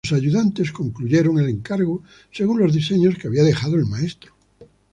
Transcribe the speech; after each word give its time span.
Sus 0.03 0.17
ayudantes 0.17 0.71
concluyeron 0.71 1.37
el 1.37 1.47
encargo, 1.49 2.01
según 2.31 2.57
los 2.59 2.73
diseños 2.73 3.19
que 3.19 3.27
había 3.27 3.43
dejado 3.43 3.75
el 3.75 3.85
maestro. 3.85 4.33